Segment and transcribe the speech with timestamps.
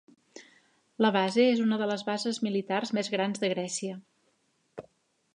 [1.05, 3.99] La base és una de les bases militars més grans de Grècia.